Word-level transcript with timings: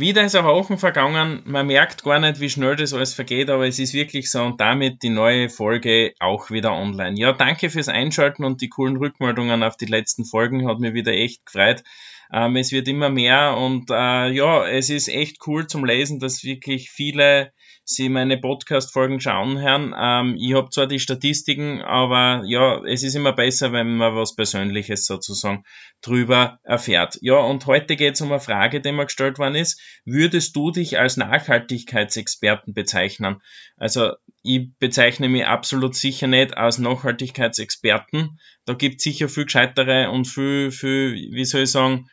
Wieder 0.00 0.24
ist 0.24 0.34
eine 0.34 0.48
Woche 0.48 0.78
vergangen. 0.78 1.42
Man 1.44 1.66
merkt 1.66 2.04
gar 2.04 2.18
nicht, 2.18 2.40
wie 2.40 2.48
schnell 2.48 2.74
das 2.74 2.94
alles 2.94 3.12
vergeht, 3.12 3.50
aber 3.50 3.68
es 3.68 3.78
ist 3.78 3.92
wirklich 3.92 4.30
so 4.30 4.42
und 4.42 4.58
damit 4.58 5.02
die 5.02 5.10
neue 5.10 5.50
Folge 5.50 6.14
auch 6.18 6.50
wieder 6.50 6.72
online. 6.72 7.18
Ja, 7.18 7.32
danke 7.32 7.68
fürs 7.68 7.88
Einschalten 7.88 8.44
und 8.44 8.62
die 8.62 8.70
coolen 8.70 8.96
Rückmeldungen 8.96 9.62
auf 9.62 9.76
die 9.76 9.84
letzten 9.84 10.24
Folgen. 10.24 10.66
Hat 10.66 10.78
mir 10.78 10.94
wieder 10.94 11.12
echt 11.12 11.44
gefreut. 11.44 11.84
Ähm, 12.32 12.56
es 12.56 12.72
wird 12.72 12.88
immer 12.88 13.10
mehr 13.10 13.56
und 13.56 13.90
äh, 13.90 14.30
ja, 14.30 14.66
es 14.66 14.90
ist 14.90 15.08
echt 15.08 15.46
cool 15.46 15.66
zum 15.66 15.84
Lesen, 15.84 16.20
dass 16.20 16.44
wirklich 16.44 16.90
viele 16.90 17.52
Sie 17.92 18.08
meine 18.08 18.38
Podcast-Folgen 18.38 19.20
schauen, 19.20 19.56
Herrn. 19.56 19.92
Ähm, 19.98 20.36
ich 20.38 20.54
habe 20.54 20.70
zwar 20.70 20.86
die 20.86 21.00
Statistiken, 21.00 21.82
aber 21.82 22.44
ja, 22.46 22.80
es 22.84 23.02
ist 23.02 23.16
immer 23.16 23.32
besser, 23.32 23.72
wenn 23.72 23.96
man 23.96 24.14
was 24.14 24.36
Persönliches 24.36 25.06
sozusagen 25.06 25.64
drüber 26.00 26.60
erfährt. 26.62 27.18
Ja, 27.20 27.38
und 27.38 27.66
heute 27.66 27.96
geht 27.96 28.14
es 28.14 28.20
um 28.20 28.30
eine 28.30 28.40
Frage, 28.40 28.80
die 28.80 28.92
mir 28.92 29.06
gestellt 29.06 29.40
worden 29.40 29.56
ist. 29.56 29.80
Würdest 30.04 30.54
du 30.54 30.70
dich 30.70 31.00
als 31.00 31.16
Nachhaltigkeitsexperten 31.16 32.74
bezeichnen? 32.74 33.42
Also 33.76 34.12
ich 34.42 34.68
bezeichne 34.78 35.28
mich 35.28 35.46
absolut 35.46 35.94
sicher 35.94 36.26
nicht 36.26 36.56
als 36.56 36.78
Nachhaltigkeitsexperten. 36.78 38.38
Da 38.64 38.74
gibt 38.74 39.00
sicher 39.00 39.28
viel 39.28 39.44
gescheitere 39.44 40.10
und 40.10 40.26
viel, 40.26 40.70
viel, 40.70 41.14
wie 41.32 41.44
soll 41.44 41.62
ich 41.62 41.70
sagen, 41.70 42.08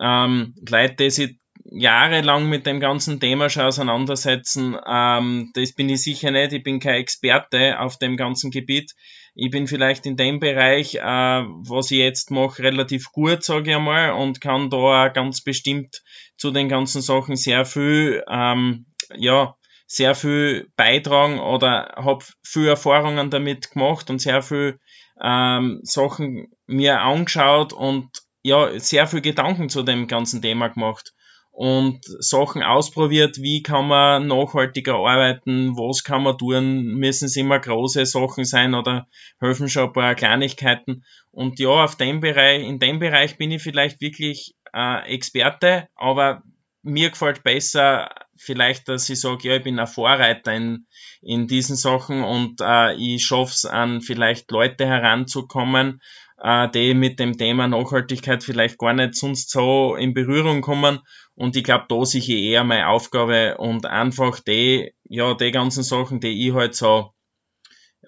ähm, 0.00 0.54
Leute, 0.68 0.96
die 0.96 1.10
sich 1.10 1.36
jahrelang 1.64 2.48
mit 2.48 2.66
dem 2.66 2.80
ganzen 2.80 3.20
Thema 3.20 3.48
schon 3.48 3.64
auseinandersetzen. 3.64 4.76
Ähm, 4.86 5.50
das 5.54 5.72
bin 5.72 5.88
ich 5.88 6.02
sicher 6.02 6.30
nicht. 6.30 6.52
Ich 6.52 6.62
bin 6.62 6.80
kein 6.80 6.96
Experte 6.96 7.78
auf 7.78 7.98
dem 7.98 8.16
ganzen 8.16 8.50
Gebiet. 8.50 8.92
Ich 9.34 9.50
bin 9.50 9.66
vielleicht 9.66 10.06
in 10.06 10.16
dem 10.16 10.40
Bereich, 10.40 10.96
äh, 10.96 11.00
was 11.00 11.90
ich 11.90 11.98
jetzt 11.98 12.30
mache, 12.30 12.62
relativ 12.62 13.12
gut, 13.12 13.42
sage 13.44 13.70
ich 13.70 13.76
einmal, 13.76 14.12
und 14.12 14.40
kann 14.40 14.70
da 14.70 15.08
ganz 15.08 15.42
bestimmt 15.42 16.02
zu 16.36 16.50
den 16.50 16.68
ganzen 16.68 17.00
Sachen 17.02 17.36
sehr 17.36 17.64
viel, 17.64 18.24
ähm, 18.28 18.86
ja, 19.16 19.54
sehr 19.90 20.14
viel 20.14 20.70
beitragen 20.76 21.40
oder 21.40 21.94
habe 21.96 22.24
viel 22.44 22.68
Erfahrungen 22.68 23.28
damit 23.28 23.72
gemacht 23.72 24.08
und 24.08 24.20
sehr 24.20 24.40
viel 24.40 24.78
ähm, 25.20 25.80
Sachen 25.82 26.46
mir 26.68 27.00
angeschaut 27.00 27.72
und 27.72 28.08
ja, 28.44 28.78
sehr 28.78 29.08
viel 29.08 29.20
Gedanken 29.20 29.68
zu 29.68 29.82
dem 29.82 30.06
ganzen 30.06 30.40
Thema 30.42 30.68
gemacht 30.68 31.12
und 31.50 32.04
Sachen 32.04 32.62
ausprobiert, 32.62 33.38
wie 33.38 33.64
kann 33.64 33.88
man 33.88 34.28
nachhaltiger 34.28 34.94
arbeiten, 34.94 35.76
was 35.76 36.04
kann 36.04 36.22
man 36.22 36.38
tun, 36.38 36.84
müssen 36.94 37.24
es 37.24 37.34
immer 37.34 37.58
große 37.58 38.06
Sachen 38.06 38.44
sein 38.44 38.76
oder 38.76 39.08
helfen 39.40 39.68
schon 39.68 39.88
ein 39.88 39.92
paar 39.92 40.14
Kleinigkeiten. 40.14 41.04
Und 41.32 41.58
ja, 41.58 41.68
auf 41.68 41.96
dem 41.96 42.20
Bereich, 42.20 42.62
in 42.62 42.78
dem 42.78 43.00
Bereich 43.00 43.38
bin 43.38 43.50
ich 43.50 43.60
vielleicht 43.60 44.00
wirklich 44.00 44.54
äh, 44.72 45.12
Experte, 45.12 45.88
aber 45.96 46.44
mir 46.82 47.10
gefällt 47.10 47.42
besser 47.42 48.08
vielleicht, 48.40 48.88
dass 48.88 49.08
ich 49.10 49.20
sage, 49.20 49.48
ja, 49.48 49.56
ich 49.56 49.62
bin 49.62 49.78
ein 49.78 49.86
Vorreiter 49.86 50.52
in, 50.52 50.86
in 51.20 51.46
diesen 51.46 51.76
Sachen 51.76 52.24
und 52.24 52.60
äh, 52.60 52.94
ich 52.94 53.24
schaffe 53.24 53.52
es 53.52 53.64
an 53.66 54.00
vielleicht 54.00 54.50
Leute 54.50 54.86
heranzukommen, 54.86 56.00
äh, 56.42 56.68
die 56.70 56.94
mit 56.94 57.20
dem 57.20 57.36
Thema 57.36 57.68
Nachhaltigkeit 57.68 58.42
vielleicht 58.42 58.78
gar 58.78 58.94
nicht 58.94 59.14
sonst 59.14 59.50
so 59.50 59.94
in 59.94 60.14
Berührung 60.14 60.62
kommen. 60.62 61.00
Und 61.34 61.54
ich 61.56 61.64
glaube, 61.64 61.84
da 61.88 62.04
sehe 62.04 62.20
ich 62.20 62.30
eher 62.30 62.64
meine 62.64 62.88
Aufgabe 62.88 63.58
und 63.58 63.86
einfach 63.86 64.40
die, 64.40 64.94
ja, 65.04 65.34
die 65.34 65.50
ganzen 65.50 65.82
Sachen, 65.82 66.20
die 66.20 66.48
ich 66.48 66.54
halt 66.54 66.74
so 66.74 67.12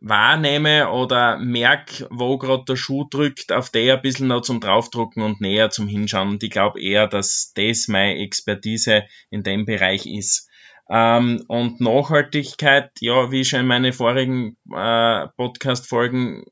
wahrnehme 0.02 0.90
oder 0.90 1.38
merke, 1.38 2.08
wo 2.10 2.36
gerade 2.36 2.64
der 2.68 2.76
Schuh 2.76 3.04
drückt, 3.08 3.52
auf 3.52 3.70
die 3.70 3.90
ein 3.90 4.02
bisschen 4.02 4.28
noch 4.28 4.42
zum 4.42 4.60
draufdrucken 4.60 5.22
und 5.22 5.40
näher 5.40 5.70
zum 5.70 5.86
Hinschauen. 5.86 6.28
Und 6.28 6.42
ich 6.42 6.50
glaube 6.50 6.82
eher, 6.82 7.06
dass 7.06 7.52
das 7.54 7.88
meine 7.88 8.18
Expertise 8.18 9.04
in 9.30 9.42
dem 9.42 9.64
Bereich 9.64 10.06
ist. 10.06 10.48
Ähm, 10.90 11.44
und 11.46 11.80
Nachhaltigkeit, 11.80 12.90
ja, 13.00 13.30
wie 13.30 13.44
schon 13.44 13.60
in 13.60 13.66
meinen 13.66 13.92
vorigen 13.92 14.56
äh, 14.74 15.28
Podcast-Folgen 15.36 16.44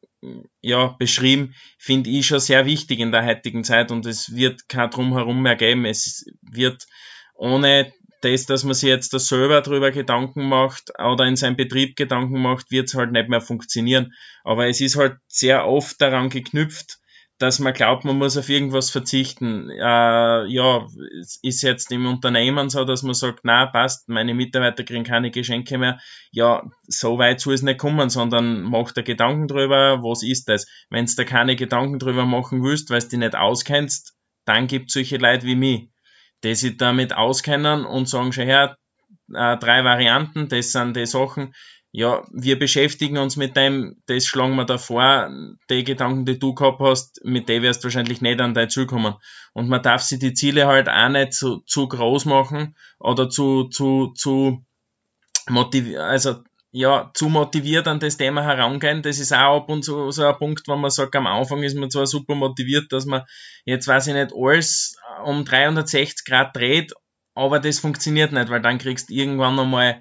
ja, 0.61 0.95
beschrieben, 0.99 1.55
finde 1.79 2.11
ich 2.11 2.27
schon 2.27 2.41
sehr 2.41 2.67
wichtig 2.67 3.01
in 3.01 3.11
der 3.11 3.25
heutigen 3.25 3.65
Zeit 3.65 3.91
und 3.91 4.07
es 4.07 4.35
wird 4.35 4.69
kein 4.69 4.91
Drumherum 4.91 5.43
mehr 5.43 5.57
geben. 5.57 5.85
Es 5.85 6.27
wird 6.43 6.87
ohne 7.35 7.93
das, 8.21 8.47
dass 8.47 8.65
man 8.65 8.75
sich 8.75 8.89
jetzt 8.89 9.13
da 9.15 9.19
selber 9.19 9.63
drüber 9.63 9.91
Gedanken 9.91 10.49
macht 10.49 10.93
oder 10.99 11.25
in 11.27 11.37
seinem 11.37 11.57
Betrieb 11.57 11.97
Gedanken 11.97 12.41
macht, 12.41 12.71
wird 12.71 12.89
es 12.89 12.95
halt 12.95 13.13
nicht 13.13 13.29
mehr 13.29 13.41
funktionieren. 13.41 14.13
Aber 14.45 14.69
es 14.69 14.81
ist 14.81 14.97
halt 14.97 15.17
sehr 15.29 15.67
oft 15.67 16.01
daran 16.01 16.29
geknüpft, 16.29 16.99
dass 17.39 17.59
man 17.59 17.73
glaubt, 17.73 18.05
man 18.05 18.19
muss 18.19 18.37
auf 18.37 18.51
irgendwas 18.51 18.91
verzichten. 18.91 19.71
Äh, 19.71 20.47
ja, 20.47 20.87
ist 21.43 21.63
jetzt 21.63 21.91
im 21.91 22.07
Unternehmen 22.07 22.69
so, 22.69 22.85
dass 22.85 23.03
man 23.03 23.15
sagt, 23.15 23.41
na 23.45 23.65
passt, 23.65 24.11
meine 24.11 24.35
Mitarbeiter 24.35 24.85
kriegen 24.85 25.05
keine 25.05 25.31
Geschenke 25.31 25.79
mehr. 25.79 25.99
Ja, 26.31 26.63
so 26.83 27.19
weit 27.19 27.41
soll 27.41 27.55
es 27.55 27.63
nicht 27.63 27.79
kommen, 27.79 28.11
sondern 28.11 28.61
mach 28.63 28.93
da 28.93 29.01
Gedanken 29.01 29.49
drüber, 29.49 30.03
was 30.03 30.23
ist 30.23 30.51
das? 30.51 30.67
Wenn 30.91 31.07
du 31.07 31.13
da 31.17 31.25
keine 31.25 31.57
Gedanken 31.57 31.99
drüber 31.99 32.27
machen 32.27 32.63
willst, 32.63 32.91
weil 32.91 33.01
du 33.01 33.09
dich 33.09 33.19
nicht 33.19 33.35
auskennst, 33.35 34.15
dann 34.45 34.67
gibt 34.67 34.91
solche 34.91 35.17
Leute 35.17 35.47
wie 35.47 35.57
mich, 35.57 35.89
die 36.45 36.55
sich 36.55 36.77
damit 36.77 37.15
auskennen 37.15 37.85
und 37.85 38.09
sagen 38.09 38.33
schon 38.33 38.45
her, 38.45 38.77
äh, 39.33 39.57
drei 39.59 39.85
Varianten, 39.85 40.49
das 40.49 40.73
sind 40.73 40.97
die 40.97 41.07
Sachen, 41.07 41.55
ja, 41.93 42.25
wir 42.33 42.59
beschäftigen 42.59 43.19
uns 43.19 43.37
mit 43.37 43.57
dem, 43.57 43.97
das 44.07 44.25
schlagen 44.25 44.55
wir 44.55 44.65
davor, 44.65 45.29
die 45.69 45.83
Gedanken, 45.83 46.25
die 46.25 46.39
du 46.39 46.55
gehabt 46.55 46.81
hast, 46.81 47.21
mit 47.25 47.49
denen 47.49 47.65
wirst 47.65 47.83
du 47.83 47.87
wahrscheinlich 47.87 48.21
nicht 48.21 48.41
an 48.41 48.55
dein 48.55 48.71
Ziel 48.71 48.87
kommen. 48.87 49.15
Und 49.55 49.69
man 49.69 49.83
darf 49.83 50.03
sich 50.03 50.21
die 50.21 50.35
Ziele 50.35 50.69
halt 50.69 50.89
auch 50.89 51.09
nicht 51.09 51.33
zu, 51.33 51.63
zu 51.67 51.89
groß 51.89 52.27
machen 52.27 52.77
oder 53.01 53.29
zu, 53.29 53.65
zu, 53.65 54.13
zu 54.15 54.65
motiviert, 55.49 56.01
also 56.01 56.37
ja, 56.73 57.11
zu 57.15 57.29
motiviert 57.29 57.89
an 57.89 57.99
das 57.99 58.17
Thema 58.17 58.45
herangehen. 58.45 59.03
Das 59.03 59.19
ist 59.19 59.33
auch 59.33 59.57
ab 59.57 59.69
und 59.69 59.83
zu 59.83 60.13
so 60.13 60.25
ein 60.25 60.39
Punkt, 60.39 60.69
wo 60.69 60.77
man 60.77 60.93
sagt, 60.93 61.17
am 61.17 61.27
Anfang 61.27 61.65
ist 61.65 61.77
man 61.77 61.91
zwar 61.91 62.07
super 62.07 62.37
motiviert, 62.37 62.93
dass 62.93 63.07
man 63.07 63.25
jetzt 63.65 63.89
weiß 63.89 64.07
ich 64.07 64.15
nicht 64.15 64.33
alles 64.33 64.97
um 65.25 65.45
360 65.45 66.25
Grad 66.25 66.57
dreht, 66.57 66.93
aber 67.35 67.61
das 67.61 67.79
funktioniert 67.79 68.33
nicht, 68.33 68.51
weil 68.51 68.61
dann 68.61 68.79
kriegst 68.79 69.11
du 69.11 69.15
irgendwann 69.15 69.59
einmal 69.59 70.01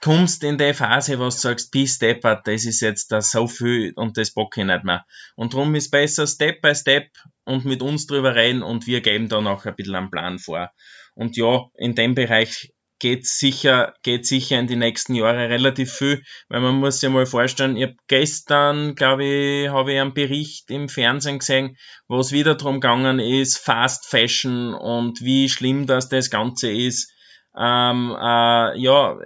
kommst 0.00 0.44
in 0.44 0.58
die 0.58 0.74
Phase, 0.74 1.18
wo 1.18 1.24
du 1.24 1.30
sagst, 1.30 1.70
bis 1.70 1.98
deppert, 1.98 2.46
das 2.46 2.66
ist 2.66 2.80
jetzt 2.80 3.10
da 3.10 3.22
so 3.22 3.46
viel 3.46 3.92
und 3.96 4.18
das 4.18 4.32
bock 4.32 4.56
ich 4.58 4.64
nicht 4.64 4.84
mehr. 4.84 5.06
Und 5.34 5.54
darum 5.54 5.74
ist 5.74 5.90
besser 5.90 6.26
Step 6.26 6.60
by 6.60 6.74
Step 6.74 7.08
und 7.44 7.64
mit 7.64 7.80
uns 7.80 8.06
drüber 8.06 8.34
reden 8.34 8.62
und 8.62 8.86
wir 8.86 9.00
geben 9.00 9.28
da 9.28 9.40
noch 9.40 9.64
ein 9.64 9.74
bisschen 9.74 9.94
einen 9.94 10.10
Plan 10.10 10.38
vor. 10.38 10.70
Und 11.14 11.36
ja, 11.36 11.70
in 11.74 11.94
dem 11.94 12.14
Bereich 12.14 12.72
geht 12.98 13.26
sicher, 13.26 13.94
geht 14.02 14.26
sicher 14.26 14.58
in 14.58 14.66
die 14.66 14.76
nächsten 14.76 15.14
Jahre 15.14 15.48
relativ 15.48 15.92
viel, 15.92 16.22
weil 16.48 16.60
man 16.60 16.76
muss 16.76 17.00
sich 17.00 17.10
mal 17.10 17.26
vorstellen, 17.26 17.76
ich 17.76 17.84
habe 17.84 17.96
gestern, 18.08 18.94
glaube 18.94 19.24
ich, 19.24 19.68
habe 19.68 19.92
ich 19.92 20.00
einen 20.00 20.14
Bericht 20.14 20.70
im 20.70 20.88
Fernsehen 20.88 21.38
gesehen, 21.38 21.76
wo 22.08 22.20
es 22.20 22.32
wieder 22.32 22.54
darum 22.54 22.80
gegangen 22.80 23.18
ist, 23.18 23.58
Fast 23.58 24.06
Fashion 24.06 24.74
und 24.74 25.20
wie 25.20 25.48
schlimm 25.48 25.86
das 25.86 26.08
das 26.08 26.30
Ganze 26.30 26.70
ist. 26.70 27.12
Ähm, 27.56 28.16
äh, 28.18 28.78
ja, 28.78 29.16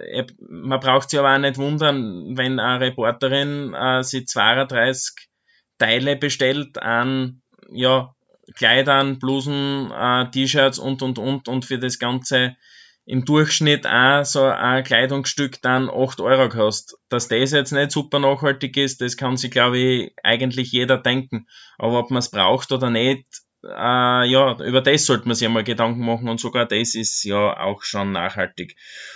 man 0.49 0.79
braucht 0.79 1.09
sich 1.09 1.19
aber 1.19 1.33
auch 1.33 1.39
nicht 1.39 1.57
wundern, 1.57 2.37
wenn 2.37 2.59
eine 2.59 2.81
Reporterin 2.81 3.73
äh, 3.73 4.03
sich 4.03 4.27
32 4.27 5.27
Teile 5.79 6.15
bestellt 6.15 6.77
an 6.77 7.41
ja, 7.71 8.13
Kleidern, 8.55 9.19
Blusen, 9.19 9.91
äh, 9.91 10.29
T-Shirts 10.31 10.79
und 10.79 11.01
und 11.01 11.19
und 11.19 11.47
und 11.47 11.65
für 11.65 11.79
das 11.79 11.99
Ganze 11.99 12.55
im 13.09 13.25
Durchschnitt 13.25 13.87
auch 13.87 14.23
so 14.23 14.43
ein 14.43 14.83
Kleidungsstück 14.83 15.63
dann 15.63 15.89
8 15.89 16.21
Euro 16.21 16.47
kostet. 16.47 16.99
Dass 17.09 17.27
das 17.27 17.51
jetzt 17.51 17.71
nicht 17.71 17.91
super 17.91 18.19
nachhaltig 18.19 18.77
ist, 18.77 19.01
das 19.01 19.17
kann 19.17 19.35
sich, 19.35 19.49
glaube 19.49 19.79
ich, 19.79 20.13
eigentlich 20.21 20.71
jeder 20.71 20.99
denken. 20.99 21.47
Aber 21.79 21.97
ob 21.97 22.11
man 22.11 22.19
es 22.19 22.29
braucht 22.29 22.71
oder 22.71 22.91
nicht, 22.91 23.25
äh, 23.63 23.67
ja, 24.29 24.55
über 24.61 24.81
das 24.81 25.07
sollte 25.07 25.27
man 25.27 25.33
sich 25.33 25.47
einmal 25.47 25.63
Gedanken 25.63 26.05
machen 26.05 26.29
und 26.29 26.39
sogar 26.39 26.67
das 26.67 26.93
ist 26.93 27.23
ja 27.23 27.59
auch 27.59 27.81
schon 27.81 28.11
nachhaltig. 28.11 28.75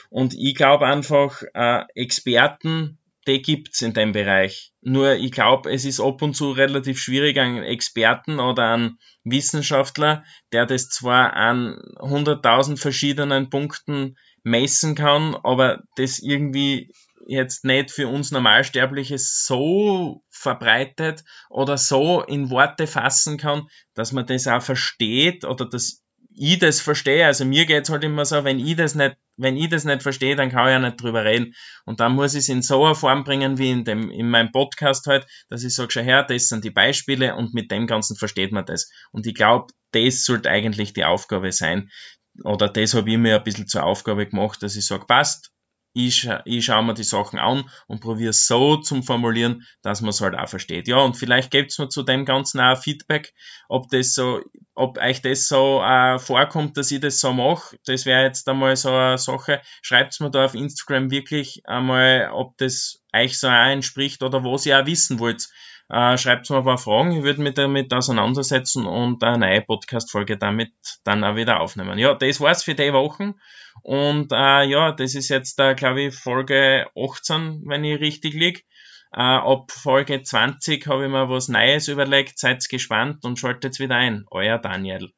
Und 0.09 0.33
ich 0.33 0.56
glaube 0.56 0.88
einfach, 0.88 1.44
äh, 1.53 1.83
Experten, 1.94 2.97
die 3.27 3.41
gibt's 3.41 3.81
in 3.81 3.93
dem 3.93 4.11
Bereich. 4.11 4.71
Nur 4.81 5.13
ich 5.15 5.31
glaube, 5.31 5.71
es 5.71 5.85
ist 5.85 5.99
ab 5.99 6.21
und 6.21 6.35
zu 6.35 6.51
relativ 6.51 6.99
schwierig, 6.99 7.37
einen 7.37 7.63
Experten 7.63 8.39
oder 8.39 8.73
einen 8.73 8.99
Wissenschaftler, 9.23 10.23
der 10.51 10.65
das 10.65 10.89
zwar 10.89 11.33
an 11.33 11.79
100.000 11.97 12.77
verschiedenen 12.77 13.49
Punkten 13.49 14.17
messen 14.43 14.95
kann, 14.95 15.35
aber 15.35 15.83
das 15.95 16.19
irgendwie 16.19 16.91
jetzt 17.25 17.63
nicht 17.63 17.91
für 17.91 18.09
uns 18.09 18.31
Normalsterbliche 18.31 19.17
so 19.17 20.23
verbreitet 20.29 21.23
oder 21.49 21.77
so 21.77 22.21
in 22.21 22.49
Worte 22.49 22.87
fassen 22.87 23.37
kann, 23.37 23.67
dass 23.93 24.11
man 24.11 24.25
das 24.25 24.47
auch 24.47 24.61
versteht 24.61 25.45
oder 25.45 25.65
dass 25.65 26.02
ich 26.35 26.59
das 26.59 26.80
verstehe. 26.81 27.25
Also 27.25 27.45
mir 27.45 27.65
geht's 27.65 27.89
halt 27.89 28.03
immer 28.03 28.25
so, 28.25 28.44
wenn 28.44 28.59
ich 28.59 28.75
das 28.75 28.95
nicht, 28.95 29.15
wenn 29.38 29.57
ich 29.57 29.69
das 29.69 29.83
nicht 29.83 30.03
verstehe, 30.03 30.35
dann 30.35 30.50
kann 30.50 30.68
ich 30.68 30.71
ja 30.71 30.80
nicht 30.80 31.01
drüber 31.01 31.25
reden. 31.25 31.53
Und 31.85 32.00
dann 32.00 32.13
muss 32.13 32.33
ich 32.33 32.39
es 32.39 32.50
in 32.50 32.62
so 32.62 32.83
einer 32.83 32.95
Form 32.95 33.24
bringen, 33.24 33.57
wie 33.57 33.71
in 33.71 33.83
dem, 33.83 34.12
in 34.12 34.30
meinem 34.30 34.51
Podcast 34.51 35.07
halt, 35.07 35.25
dass 35.50 35.63
ich 35.63 35.74
sage, 35.74 35.91
schau 35.91 36.01
her, 36.01 36.24
das 36.24 36.50
sind 36.50 36.63
die 36.63 36.71
Beispiele 36.71 37.35
und 37.35 37.53
mit 37.53 37.71
dem 37.71 37.88
Ganzen 37.88 38.15
versteht 38.15 38.51
man 38.51 38.65
das. 38.65 38.89
Und 39.12 39.25
ich 39.25 39.35
glaube, 39.35 39.74
das 39.91 40.25
sollte 40.25 40.50
eigentlich 40.50 40.94
die 40.94 41.06
Aufgabe 41.06 41.51
sein, 41.51 41.89
oder 42.44 42.68
das 42.68 42.94
habe 42.94 43.12
ich 43.12 43.18
mir 43.18 43.35
ein 43.35 43.44
bisschen 43.44 43.68
zur 43.68 43.83
Aufgabe 43.83 44.27
gemacht, 44.27 44.63
dass 44.63 44.75
ich 44.75 44.85
sage, 44.85 45.06
passt, 45.06 45.51
ich, 45.94 46.28
ich 46.45 46.66
schaue 46.66 46.84
mir 46.84 46.94
die 46.94 47.04
Sachen 47.04 47.40
an 47.40 47.69
und 47.88 48.01
probiere 48.01 48.31
es 48.31 48.48
so 48.48 48.78
zum 48.78 49.04
Formulieren, 49.04 49.66
dass 49.81 50.01
man 50.01 50.10
es 50.10 50.22
halt 50.22 50.36
auch 50.36 50.50
versteht. 50.50 50.88
Ja, 50.88 50.98
und 50.98 51.16
vielleicht 51.16 51.51
gibt's 51.51 51.78
mir 51.78 51.90
zu 51.90 52.04
dem 52.04 52.25
Ganzen 52.25 52.60
auch 52.60 52.78
Feedback, 52.78 53.34
ob 53.69 53.90
das 53.90 54.13
so, 54.13 54.42
ob 54.74 54.98
euch 54.98 55.22
das 55.22 55.48
so 55.48 55.81
äh, 55.81 56.18
vorkommt, 56.18 56.78
dass 56.78 56.92
ich 56.92 57.00
das 57.00 57.19
so 57.19 57.31
mache. 57.31 57.78
Das 57.86 58.06
wäre 58.06 58.24
jetzt 58.24 58.48
einmal 58.50 58.75
so 58.75 58.90
eine 58.90 59.18
Sache. 59.18 59.62
Schreibt's 59.81 60.19
mir 60.19 60.31
da 60.31 60.45
auf 60.45 60.56
Instagram 60.56 61.12
wirklich 61.12 61.62
einmal, 61.66 62.31
ob 62.34 62.57
das 62.57 63.02
euch 63.13 63.38
so 63.38 63.48
entspricht 63.48 64.24
oder 64.24 64.44
was 64.44 64.65
ihr 64.65 64.80
auch 64.80 64.86
wissen 64.86 65.19
wollt. 65.19 65.48
Äh, 65.89 66.18
schreibt 66.18 66.50
mir 66.50 66.57
ein 66.57 66.63
paar 66.63 66.77
Fragen, 66.77 67.12
ich 67.12 67.24
würde 67.24 67.42
mich 67.42 67.56
damit 67.56 67.94
auseinandersetzen 67.94 68.86
und 68.86 69.24
eine 69.24 69.38
neue 69.39 69.62
Podcast-Folge 69.62 70.38
damit 70.38 70.71
dann 71.04 71.24
auch 71.24 71.36
wieder 71.36 71.60
aufnehmen. 71.60 72.00
Ja, 72.00 72.13
das 72.13 72.39
war's 72.39 72.63
für 72.63 72.74
die 72.74 72.94
Wochen. 72.94 73.36
Und 73.81 74.31
äh, 74.31 74.63
ja, 74.63 74.92
das 74.92 75.15
ist 75.15 75.30
jetzt, 75.30 75.60
äh, 75.60 75.75
glaube 75.75 76.04
ich, 76.04 76.15
Folge 76.15 76.88
18, 76.98 77.63
wenn 77.65 77.83
ich 77.83 78.00
richtig 78.00 78.33
lieg. 78.33 78.65
Äh, 79.12 79.21
ab 79.21 79.71
Folge 79.71 80.24
20 80.24 80.88
habe 80.88 81.06
ich 81.06 81.12
mir 81.12 81.30
was 81.30 81.50
Neues 81.50 81.88
überlegt. 81.88 82.39
Seid 82.39 82.68
gespannt 82.69 83.25
und 83.25 83.38
schaltet 83.38 83.80
wieder 83.80 83.95
ein. 83.95 84.25
Euer 84.31 84.57
Daniel. 84.57 85.12